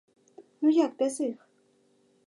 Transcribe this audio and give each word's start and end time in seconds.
Ну 0.63 0.73
як 0.77 0.97
без 1.03 1.21
іх? 1.29 1.47